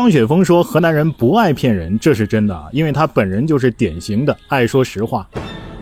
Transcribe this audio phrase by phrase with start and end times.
[0.00, 5.28] 张雪峰说河南人不爱骗人，这是真的啊，因为他本人就是典型的爱说实话。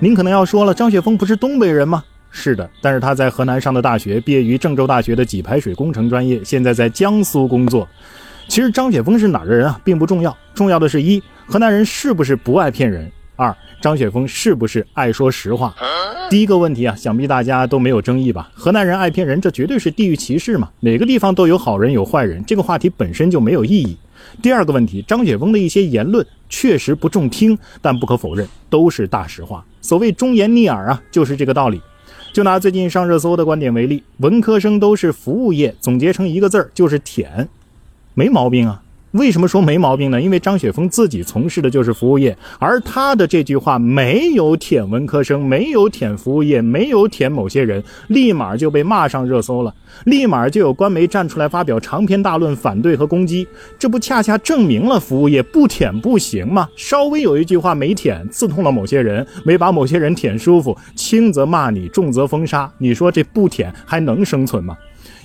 [0.00, 2.02] 您可能要说了，张雪峰不是东北人吗？
[2.28, 7.86] 是的，但是他在河南上的大学，毕业于郑州大学的给排水工程专业，现在在江苏工作。
[8.48, 13.09] 其实张雪峰是哪儿的人啊，并不重要，重要的是一河南人是不是不爱骗人。
[13.37, 15.73] 二，张雪峰是不是爱说实话？
[16.29, 18.50] 第一个问题啊，想必大家都没有争议吧？
[18.53, 20.69] 河南人爱骗人，这绝对是地域歧视嘛？
[20.80, 23.96] 哪个地方都有好人有坏人，这个话题本身就没有意义。
[24.43, 29.64] 第二个问题，张雪峰的一些言论确实不中听，但不可否认都是大实话。
[29.81, 31.81] 所谓忠言逆耳啊，就是这个道理。
[32.32, 37.48] 就拿最近上热搜的观点为例，文科生都是服务业，总结成一个字儿就是舔，
[38.14, 38.82] 没毛病啊。
[39.12, 40.20] 为什么说没毛病呢？
[40.20, 53.48] 因为张雪峰自己从事的就是服务业，而他的这句话没有舔文科生，没有舔服务业，没有舔某些人，立马就被骂上热搜了，立马就有官媒站出来发表长篇大论反对和攻击。
[53.78, 56.68] 这不恰恰证明了服务业不舔不行吗？
[56.77, 64.77] 稍微有一句话没舔，刺痛了某些人，没把某些人舔舒服，轻则骂你，重则封杀，你说这不舔还能生存吗？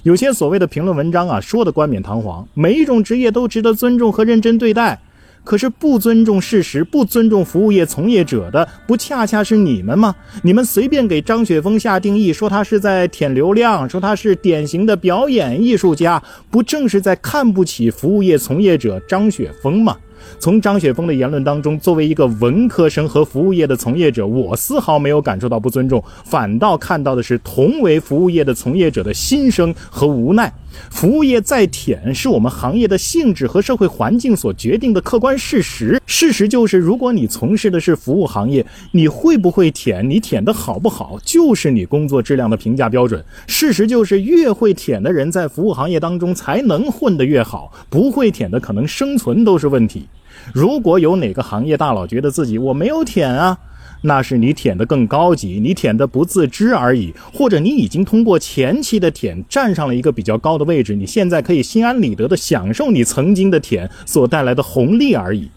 [0.04, 5.00] 有些所谓的评论文章啊，说的冠冕堂皇，每一种职业都值得尊重和认真对待。
[5.46, 10.14] 可是不尊重事实、不尊重服务业从业者的，不恰恰是你们吗？
[10.42, 19.96] 你们随便给张雪峰下定义，说他是在舔流量，说他是典型的表演艺术家，不正是在看不起服务业从业者张雪峰吗？
[20.40, 30.52] 从张雪峰的言论当中，作为一个文科生和服务业的从业者，我丝毫没有感受到不尊重，反倒看到的是同为服务业的从业者的心声和无奈。
[30.90, 36.02] 服务业在舔，是我们行业的性质和社会环境所决定的客观事实。
[36.06, 43.24] 事实就是，如果你从事的是服务行业，你会不会舔，你舔的好不好，就是你工作质量的评价标准。
[43.48, 50.08] 事实就是，越会舔的人在服务行业当中才能混得越好，不会舔的可能生存都是问题。
[50.52, 53.58] 如果有哪个行业大佬觉得自己我没有舔啊，
[54.04, 65.50] 那是你舔的更高级，你舔的不自知而已，或者你已经通过前期的舔站上了一个比较高的位置，你现在可以心安理得的享受你曾经的舔所带来的红利而已。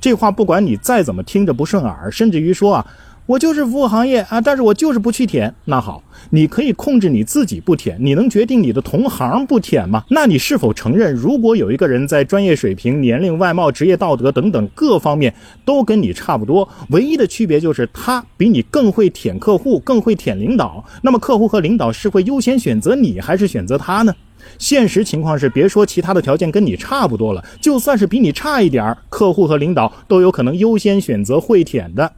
[0.00, 2.86] 这话不管你再怎么听着不顺耳，甚至于说啊。
[3.26, 5.54] 我就是服务行业啊，但是我就是不去舔。
[5.64, 10.04] 那好，你可以控制你自己不舔，你能决定你的同行不舔吗？
[10.10, 24.14] 那你是否承认，如果有一个人在专业水平、年龄、外貌、职业道德等等各方面都跟你差不多，唯一的区别就是他比你更会舔客户，更会舔领导，那么客户和领导是会优先选择你，还是选择他呢？
[24.58, 32.12] 现实情况是，别说其他的条件跟你差不多了，就算是比你差一点儿客户和领导都有可能优先选择会舔的。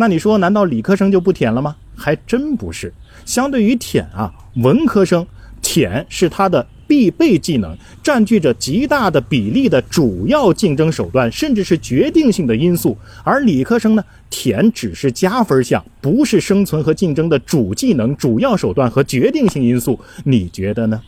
[0.00, 1.76] 那你说，难道理科生就不舔了吗？
[1.94, 2.90] 还真不是。
[3.26, 5.26] 相对于舔啊，文科生
[5.60, 12.96] 舔是他的必备技能，占据着极大的比例的主要竞争手段，甚至是决定性的因素。
[13.22, 20.00] 而理科生呢，舔只是加分项，不是生存和竞争的主技能、主要手段和决定性因素。
[20.24, 20.98] 你觉得呢？